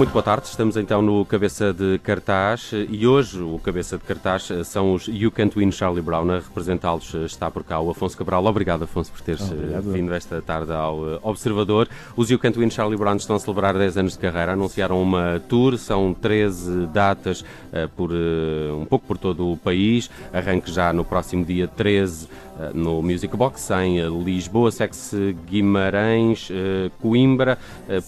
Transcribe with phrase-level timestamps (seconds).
[0.00, 4.48] Muito boa tarde, estamos então no Cabeça de Cartaz e hoje o Cabeça de Cartaz
[4.64, 6.30] são os You Can't Win Charlie Brown.
[6.30, 8.42] A representá-los está por cá o Afonso Cabral.
[8.46, 9.92] Obrigado, Afonso, por teres Obrigado.
[9.92, 11.86] vindo esta tarde ao eh, Observador.
[12.16, 14.54] Os You Can't Win Charlie Brown estão a celebrar 10 anos de carreira.
[14.54, 17.44] Anunciaram uma tour, são 13 datas
[17.94, 20.10] por um pouco por todo o país.
[20.32, 22.30] Arranque já no próximo dia 13 uh,
[22.74, 26.48] no Music Box em Lisboa, segue-se Guimarães,
[27.00, 27.58] Coimbra,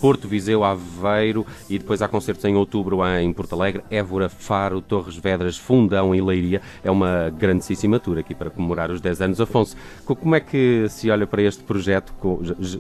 [0.01, 5.16] Porto, Viseu, Aveiro e depois há concertos em outubro em Porto Alegre, Évora, Faro, Torres
[5.16, 6.62] Vedras, Fundão e Leiria.
[6.82, 9.40] É uma grandíssima tour aqui para comemorar os 10 anos.
[9.40, 12.14] Afonso, como é que se olha para este projeto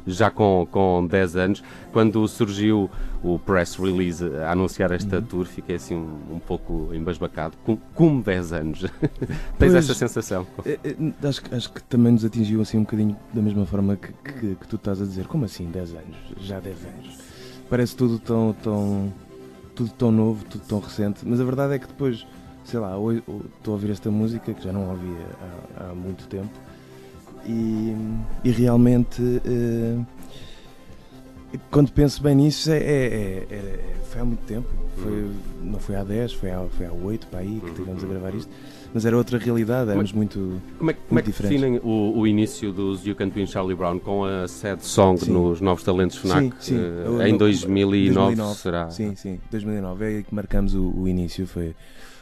[0.06, 1.62] já com, com 10 anos?
[1.92, 2.90] Quando surgiu
[3.22, 5.22] o press release a anunciar esta uhum.
[5.22, 7.56] tour, fiquei assim um, um pouco embasbacado.
[7.64, 8.80] Com, como 10 anos?
[9.58, 10.46] Tens pois, essa sensação?
[10.64, 14.12] É, é, acho, acho que também nos atingiu assim um bocadinho da mesma forma que,
[14.12, 15.26] que, que tu estás a dizer.
[15.26, 16.16] Como assim 10 anos?
[16.38, 17.32] Já 10 anos?
[17.72, 19.10] Parece tudo tão, tão,
[19.74, 22.26] tudo tão novo, tudo tão recente, mas a verdade é que depois,
[22.66, 25.26] sei lá, estou a ouvir esta música que já não ouvia
[25.78, 26.52] há, há muito tempo
[27.46, 27.96] e,
[28.44, 30.06] e realmente uh,
[31.70, 35.32] quando penso bem nisso é, é, é, é, foi há muito tempo, foi, uhum.
[35.62, 38.34] não foi há 10, foi há, foi há 8 para aí que estivemos a gravar
[38.34, 38.50] isto
[38.94, 42.72] mas era outra realidade, éramos muito Como é, como é que definem o, o, início
[42.72, 45.32] dos You Can't Win Charlie Brown com a sad song sim.
[45.32, 46.76] nos Novos Talentos FNAC sim, sim.
[46.76, 48.90] Uh, em 2009, 2009, será?
[48.90, 51.74] Sim, sim, 2009 é aí que marcamos o, o início, foi,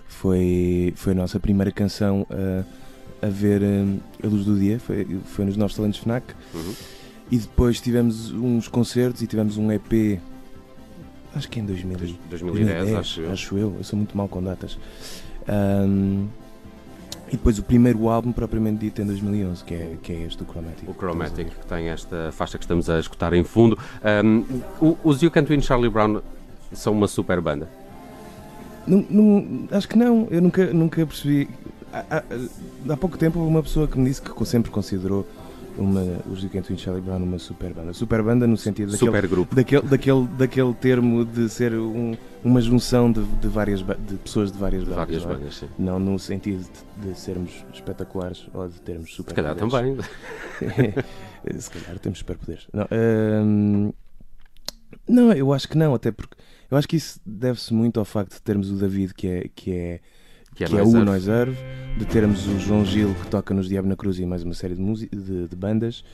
[0.06, 5.06] foi, foi a nossa primeira canção a, a ver um, a luz do dia, foi,
[5.24, 6.72] foi nos Novos Talentos FNAC uhum.
[7.32, 10.20] e depois tivemos uns concertos e tivemos um EP
[11.34, 13.32] acho que em 2000, 2010, 2010 acho, eu.
[13.32, 14.78] acho eu, eu sou muito mal com datas.
[15.48, 16.28] Um,
[17.28, 20.46] e depois o primeiro álbum propriamente dito em 2011, que é, que é este, o
[20.46, 20.88] Chromatic.
[20.88, 23.78] O Chromatic, que tem esta faixa que estamos a escutar em fundo.
[24.24, 24.44] Um,
[25.04, 26.20] os You Can't Win Charlie Brown
[26.72, 27.68] são uma super banda?
[28.84, 31.48] Não, não, acho que não, eu nunca, nunca percebi.
[31.92, 32.22] Há, há,
[32.92, 35.24] há pouco tempo houve uma pessoa que me disse que sempre considerou
[35.80, 37.92] uma, os You Can't Win Charlie Brown uma super banda.
[37.92, 39.54] Super banda no sentido daquele, super grupo.
[39.54, 44.58] Daquele, daquele, daquele termo de ser um, uma junção de, de, várias de pessoas de
[44.58, 44.96] várias bandas.
[44.96, 45.34] Várias não, é?
[45.34, 45.68] bandas sim.
[45.78, 46.64] não no sentido
[46.98, 49.96] de, de, sermos espetaculares ou de termos super Se calhar também.
[51.58, 52.66] Se calhar temos superpoderes.
[52.72, 53.92] Não, hum,
[55.08, 56.36] não, eu acho que não, até porque
[56.70, 59.72] eu acho que isso deve-se muito ao facto de termos o David, que é, que
[59.72, 60.00] é
[60.60, 61.56] que é, que é o Noiserve,
[61.96, 64.74] de termos o João Gil que toca nos Diabo na Cruz e mais uma série
[64.74, 66.04] de, de, de bandas.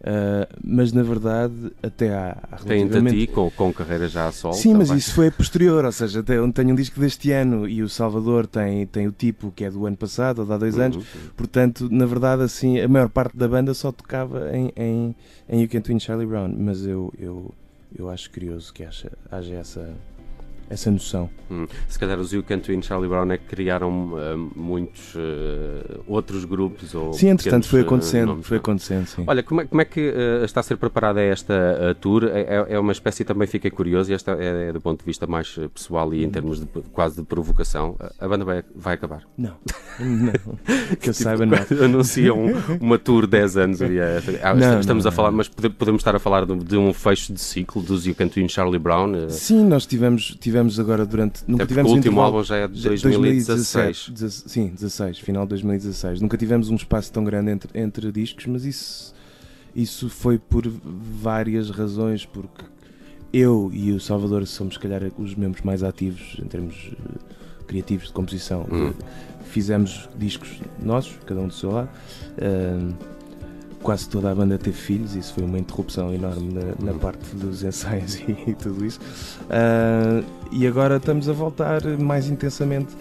[0.00, 3.14] Uh, mas na verdade até há, relativamente...
[3.14, 5.92] Tem a ti com, com carreira já a sol Sim, mas isso foi posterior, ou
[5.92, 9.64] seja, tem, tenho um disco deste ano e o Salvador tem, tem o tipo que
[9.64, 12.88] é do ano passado, ou de há dois uhum, anos, portanto, na verdade, assim, a
[12.88, 15.14] maior parte da banda só tocava em, em,
[15.48, 17.54] em You Can't Win Charlie Brown, mas eu, eu,
[17.96, 19.94] eu acho curioso que haja, haja essa
[20.68, 21.28] essa noção.
[21.52, 21.66] Hum.
[21.86, 26.46] Se calhar os You Can't Win Charlie Brown é que criaram uh, muitos uh, outros
[26.46, 29.24] grupos ou Sim, entretanto foi acontecendo, uh, foi acontecendo sim.
[29.26, 30.00] Olha, como é, como é que
[30.42, 32.24] está a ser preparada esta tour?
[32.24, 35.04] É, é, é, uma espécie, também fiquei curioso, e esta é, é do ponto de
[35.04, 39.22] vista mais pessoal e em termos de quase de provocação, a banda vai, vai acabar?
[39.36, 39.54] Não,
[40.00, 40.32] não,
[40.96, 41.58] que eu tipo, saiba não.
[41.84, 42.38] Anunciam
[42.80, 44.00] uma tour 10 anos, e,
[44.42, 47.32] ah, não, estamos não, a falar, mas podemos estar a falar de, de, um fecho
[47.34, 49.28] de ciclo dos You Can't Win Charlie Brown?
[49.28, 51.42] Sim, nós tivemos, tivemos tivemos agora durante.
[51.46, 54.08] Nunca tivemos o último álbum já é de 2016.
[54.10, 56.20] 2017, sim, 16, final de 2016.
[56.20, 59.14] Nunca tivemos um espaço tão grande entre, entre discos, mas isso,
[59.74, 62.64] isso foi por várias razões, porque
[63.32, 68.08] eu e o Salvador somos, se calhar, os membros mais ativos em termos eh, criativos
[68.08, 68.66] de composição.
[68.70, 68.92] Hum.
[69.46, 71.88] Fizemos discos nossos, cada um do seu lado.
[72.36, 72.94] Uh,
[73.82, 77.62] quase toda a banda teve filhos, isso foi uma interrupção enorme na, na parte dos
[77.62, 79.00] ensaios e, e tudo isso.
[79.42, 82.94] Uh, e agora estamos a voltar mais intensamente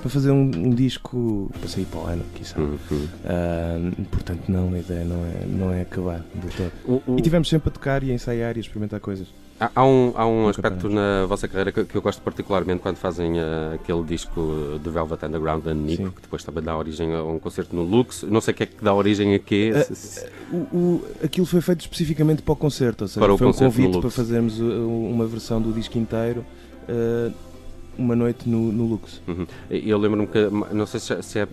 [0.00, 2.60] para fazer um, um disco para sair para o ano, quiçá.
[2.60, 2.76] Uhum.
[2.92, 7.18] Uh, portanto, não, a ideia não é, não é acabar de todo.
[7.18, 9.26] E tivemos sempre a tocar e a ensaiar e a experimentar coisas.
[9.58, 12.96] Há, há um, há um aspecto na vossa carreira que, que, eu gosto particularmente quando
[12.96, 16.10] fazem uh, aquele disco de Velvet Underground da Nico, Sim.
[16.10, 18.22] que depois também dá origem a um concerto no Lux.
[18.22, 19.72] Não sei o que é que dá origem a quê.
[19.72, 23.52] Uh, o, o, aquilo foi feito especificamente para o concerto, ou seja, para foi um
[23.52, 26.44] convite para fazermos uma versão do disco inteiro.
[26.88, 27.32] Uh,
[27.98, 29.20] uma noite no, no Lux.
[29.26, 29.46] Uhum.
[29.70, 31.46] Eu lembro-me que, não sei se é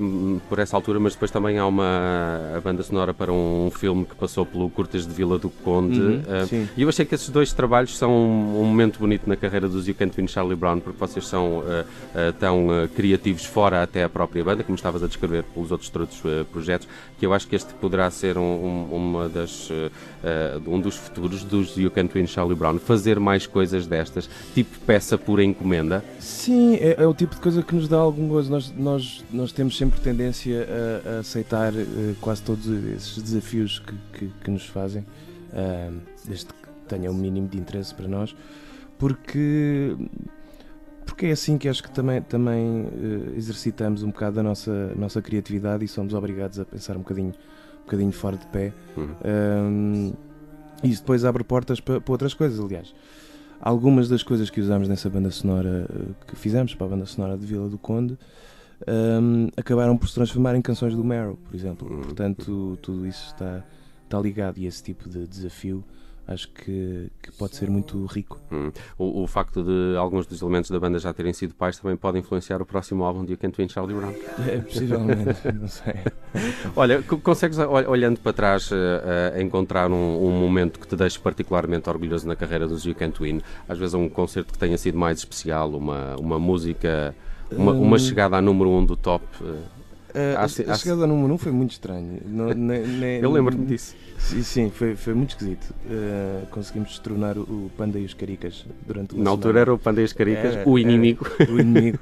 [0.49, 4.45] por essa altura, mas depois também há uma banda sonora para um filme que passou
[4.45, 5.99] pelo Curtas de Vila do Conde.
[5.99, 9.35] Uhum, uh, e eu achei que esses dois trabalhos são um, um, momento bonito na
[9.35, 13.83] carreira dos You Can't Win Charlie Brown, porque vocês são uh, uh, tão criativos fora
[13.83, 16.87] até a própria banda, como estavas a descrever pelos outros outros projetos,
[17.19, 19.69] que eu acho que este poderá ser um, um uma das,
[20.65, 25.17] um dos futuros dos You Can't Win Charlie Brown, fazer mais coisas destas, tipo peça
[25.17, 26.03] por encomenda.
[26.19, 26.32] Sim,
[26.79, 28.49] é, é, o tipo de coisa que nos dá algum gozo.
[28.49, 30.67] Nós, nós, nós temos sempre tendência
[31.05, 35.93] a, a aceitar uh, quase todos esses desafios que, que, que nos fazem, uh,
[36.25, 36.53] desde que
[36.87, 38.35] tenha o um mínimo de interesse para nós,
[38.97, 39.95] porque,
[41.05, 45.21] porque é assim que acho que também, também uh, exercitamos um bocado a nossa, nossa
[45.21, 48.73] criatividade e somos obrigados a pensar um bocadinho, um bocadinho fora de pé.
[48.97, 50.13] Uhum.
[50.83, 52.93] e isso depois abre portas para, para outras coisas, aliás
[53.61, 57.37] algumas das coisas que usámos nessa banda sonora eh, que fizemos para a banda sonora
[57.37, 58.17] de Vila do Conde
[58.87, 61.89] um, acabaram por se transformar em canções do Meryl, por exemplo.
[61.89, 62.01] Uhum.
[62.01, 63.63] Portanto, tudo isso está,
[64.03, 65.83] está ligado e esse tipo de desafio
[66.33, 68.39] acho que, que pode ser muito rico.
[68.51, 68.71] Hum.
[68.97, 72.19] O, o, facto de alguns dos elementos da banda já terem sido pais também pode
[72.19, 74.13] influenciar o próximo álbum de You Can't Win Charlie Brown?
[74.47, 75.93] É, possivelmente, não sei.
[76.75, 82.27] Olha, consegues, olhando para trás, uh, encontrar um, um, momento que te deixe particularmente orgulhoso
[82.27, 83.41] na carreira dos You Can't Win?
[83.69, 87.15] Às vezes um concerto que tenha sido mais especial, uma, uma música,
[87.51, 87.99] uma, uma hum.
[87.99, 89.23] chegada a número um do top...
[89.39, 89.82] Uh,
[90.13, 92.21] Uh, a, a, chegada a número 1 um foi muito estranho.
[92.25, 93.95] Não, nem, nem, Eu lembro-me disso.
[94.19, 95.73] Sim, sim, foi, foi muito esquisito.
[95.85, 100.01] Uh, conseguimos destronar o, o, Panda e os Caricas durante Na altura era o Panda
[100.01, 101.25] e os Caricas, era, o inimigo.
[101.49, 101.99] o inimigo.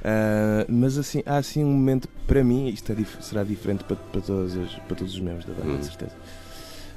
[0.00, 4.20] Uh, mas assim, há assim um momento, para mim, isto é, será diferente para, para,
[4.22, 5.82] todas as, para todos os membros da banda, hum.
[5.82, 6.12] certeza.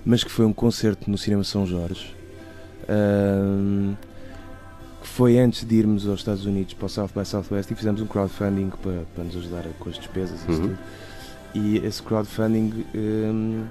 [0.06, 2.15] Mas que foi um concerto no Cinema São Jorge.
[2.83, 3.95] Uh,
[5.13, 8.07] foi antes de irmos aos Estados Unidos para o South by Southwest e fizemos um
[8.07, 10.60] crowdfunding para, para nos ajudar com as despesas e uhum.
[10.60, 10.77] tudo.
[11.54, 13.63] E esse crowdfunding um,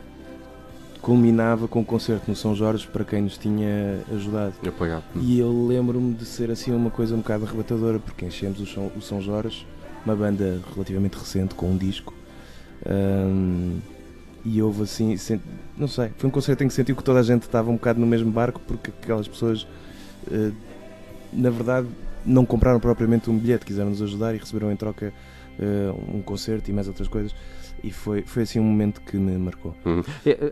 [1.00, 4.54] culminava com um concerto no São Jorge para quem nos tinha ajudado.
[4.64, 5.02] Apoiado.
[5.16, 8.92] E eu lembro-me de ser assim uma coisa um bocado arrebatadora, porque enchemos o São,
[8.96, 9.66] o São Jorge,
[10.06, 12.14] uma banda relativamente recente, com um disco.
[12.86, 13.80] Um,
[14.44, 15.16] e houve assim,
[15.76, 17.98] não sei, foi um concerto em que sentiu que toda a gente estava um bocado
[17.98, 19.66] no mesmo barco, porque aquelas pessoas.
[20.28, 20.70] Uh,
[21.32, 21.88] na verdade,
[22.24, 25.12] não compraram propriamente um bilhete, quiseram nos ajudar e receberam em troca
[25.58, 27.34] uh, um concerto e mais outras coisas.
[27.82, 29.74] E foi, foi assim um momento que me marcou.
[29.84, 30.04] Uhum.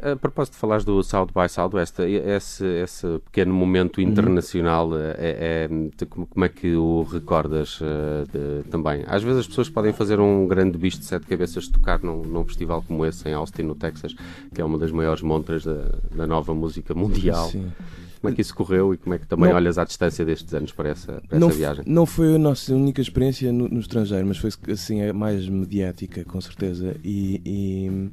[0.02, 4.08] A, a, propósito de falares do South by Southwest, esse, esse pequeno momento uhum.
[4.08, 4.98] internacional, uhum.
[5.16, 5.68] é, é,
[6.08, 9.04] como é que o recordas uh, de, também?
[9.06, 12.44] Às vezes as pessoas podem fazer um grande bicho de sete cabeças tocar num, num
[12.44, 14.12] festival como esse em Austin, no Texas,
[14.52, 17.48] que é uma das maiores montras da, da nova música mundial.
[17.48, 17.70] Sim.
[18.20, 20.52] Como é que isso correu e como é que também não, olhas à distância destes
[20.52, 21.84] anos para essa, para não, essa viagem?
[21.86, 26.22] Não foi a nossa única experiência no, no estrangeiro, mas foi assim a mais mediática,
[26.24, 26.94] com certeza.
[27.02, 28.10] E, e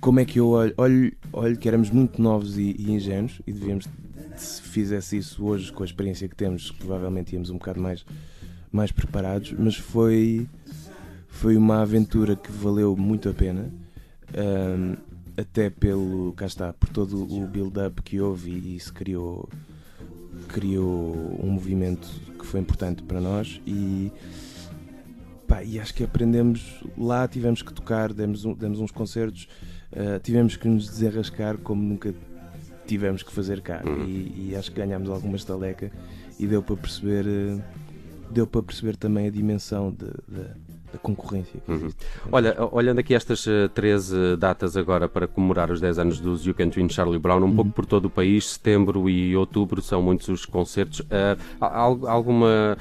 [0.00, 0.72] como é que eu olho?
[0.76, 1.12] olho?
[1.32, 3.88] Olho que éramos muito novos e, e ingênuos e devíamos,
[4.36, 8.06] se fizesse isso hoje com a experiência que temos, provavelmente íamos um bocado mais,
[8.70, 10.46] mais preparados, mas foi,
[11.26, 13.72] foi uma aventura que valeu muito a pena.
[14.36, 19.48] Um, até pelo, cá está, por todo o build-up que houve e isso criou,
[20.48, 22.08] criou um movimento
[22.38, 24.12] que foi importante para nós e,
[25.48, 29.48] pá, e acho que aprendemos lá, tivemos que tocar, demos, demos uns concertos,
[29.92, 32.14] uh, tivemos que nos desenrascar como nunca
[32.86, 34.04] tivemos que fazer cá uhum.
[34.04, 35.90] e, e, acho que ganhámos alguma estaleca
[36.38, 37.62] e deu para perceber, uh,
[38.30, 41.60] deu para perceber também a dimensão de, de da concorrência.
[41.68, 41.90] Uhum.
[42.30, 43.44] Olha, olhando aqui estas
[43.74, 47.40] 13 eh, datas agora para comemorar os 10 anos dos You Can Twin Charlie Brown,
[47.40, 47.54] um uhum.
[47.54, 51.00] pouco por todo o país, setembro e outubro são muitos os concertos.
[51.00, 52.76] Uh, alguma.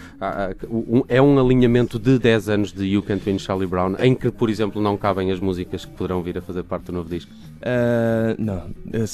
[0.70, 4.14] Uh, um, é um alinhamento de 10 anos de You Can Twin Charlie Brown em
[4.16, 7.10] que, por exemplo, não cabem as músicas que poderão vir a fazer parte do novo
[7.10, 7.32] disco?
[7.64, 8.70] Uh, não,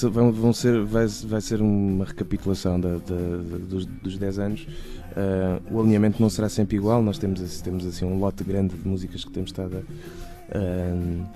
[0.09, 3.37] vão, vão, ser, vai, vai ser uma recapitulação da, da,
[3.69, 4.67] dos, dos 10 anos.
[5.11, 8.87] Uh, o alinhamento não será sempre igual, nós temos, temos assim um lote grande de
[8.87, 11.27] músicas que temos estado a, uh,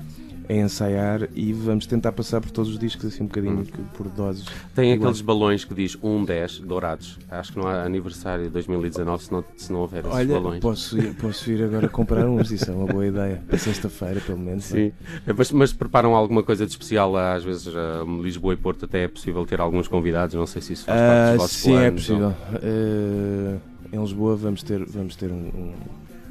[0.48, 3.86] a ensaiar e vamos tentar passar por todos os discos assim um bocadinho hum.
[3.94, 4.46] por doses.
[4.76, 5.02] Tem iguais.
[5.02, 7.20] aqueles balões que diz 1, 10 dourados.
[7.30, 10.60] Acho que não há aniversário de 2019 se não, se não houver esses Olha, balões.
[10.60, 13.42] Posso ir, posso ir agora comprar uns, isso é uma boa ideia.
[13.48, 14.66] Para sexta-feira, pelo menos.
[14.66, 14.92] Sim.
[15.26, 17.16] É, mas, mas, preparam alguma coisa de especial?
[17.16, 17.74] Às vezes,
[18.22, 20.36] Lisboa e Porto até é possível ter alguns convidados.
[20.36, 22.06] Não sei se isso faz parte dos ah, vossos sim, é planos.
[22.06, 22.36] Sim, é possível.
[22.64, 25.74] Uh, em Lisboa vamos ter, vamos ter um, um,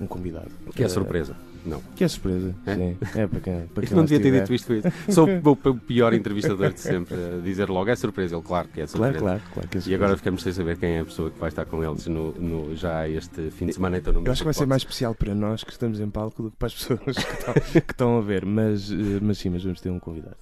[0.02, 0.50] um convidado.
[0.74, 1.36] Que é surpresa.
[1.64, 1.80] Não.
[1.94, 2.54] Que é surpresa.
[2.66, 2.96] É, Sim.
[3.14, 4.72] é para quem, para quem Não devia ter dito isto.
[4.74, 4.88] isso.
[5.10, 7.88] Sou o pior entrevistador de sempre a dizer logo.
[7.88, 8.34] É surpresa.
[8.34, 9.18] Ele, claro que é surpresa.
[9.18, 9.90] Claro, claro, claro que é surpresa.
[9.90, 12.32] E agora ficamos sem saber quem é a pessoa que vai estar com eles no,
[12.32, 13.98] no já este fim de semana.
[13.98, 16.50] Então, Eu acho que vai ser mais especial para nós que estamos em palco do
[16.50, 18.44] que para as pessoas que estão, que estão a ver.
[18.44, 20.36] Mas, eh, mas sim, mas vamos ter um convidado.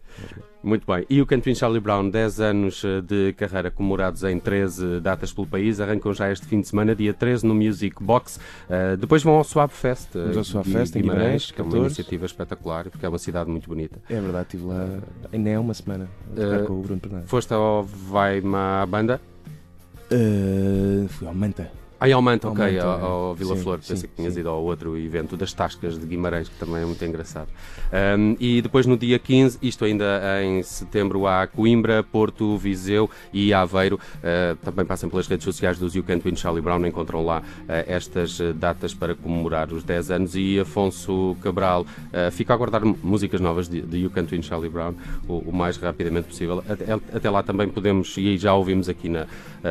[0.62, 1.06] Muito bem.
[1.08, 5.46] E o Canto Charlie Brown, 10 anos eh, de carreira comemorados em 13 datas pelo
[5.46, 8.38] país, arrancam já este fim de semana, dia 13, no Music Box.
[8.68, 10.10] Uh, depois vão ao Swap Fest.
[10.12, 13.50] Vamos ao Swap Fest em Guimarães, que é uma iniciativa espetacular, porque é uma cidade
[13.50, 14.00] muito bonita.
[14.08, 14.86] É verdade, estive lá
[15.32, 17.26] ainda é uma semana uh, com o Bruno Bernardo.
[17.26, 19.20] Foste ao Vai Banda?
[20.12, 21.79] Uh, fui ao Manta.
[22.02, 24.40] Ah, ao Manta, ok, Manta, ao, ao, Vila sim, Flor, pensei sim, que tinhas sim.
[24.40, 27.48] ido ao outro evento das Tascas de Guimarães, que também é muito engraçado.
[28.18, 33.52] Um, e depois no dia 15, isto ainda em setembro, há Coimbra, Porto, Viseu e
[33.52, 33.96] Aveiro.
[33.96, 37.44] Uh, também passem pelas redes sociais dos You Can't Win Charlie Brown, encontram lá uh,
[37.86, 40.34] estas datas para comemorar os 10 anos.
[40.34, 44.70] E Afonso Cabral uh, fica a aguardar músicas novas de, de You Can't Win Charlie
[44.70, 44.94] Brown
[45.28, 46.64] o, o, mais rapidamente possível.
[46.66, 49.26] Até, até, lá também podemos, e já ouvimos aqui na,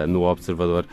[0.07, 0.85] no Observador,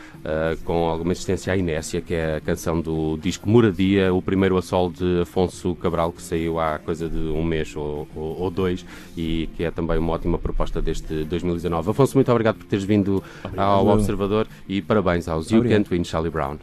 [0.63, 4.61] com alguma resistência à inércia, que é a canção do disco Moradia, o primeiro a
[4.61, 8.85] sol de Afonso Cabral, que saiu há coisa de um mês ou, ou, ou dois
[9.15, 11.91] e que é também uma ótima proposta deste 2019.
[11.91, 13.65] Afonso, muito obrigado por teres vindo obrigado.
[13.65, 16.57] ao Observador e parabéns aos You Can't Win Charlie Brown.